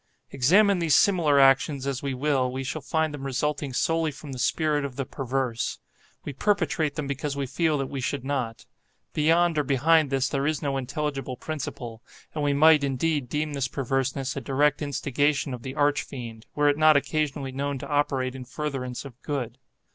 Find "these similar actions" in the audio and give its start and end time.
0.79-1.85